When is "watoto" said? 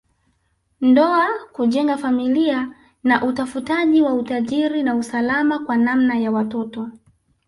6.31-6.89